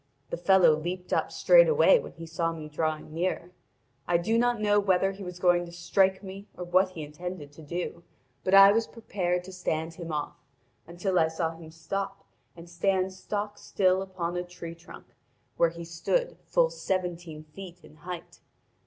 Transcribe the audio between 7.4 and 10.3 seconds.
to do, but I was prepared to stand him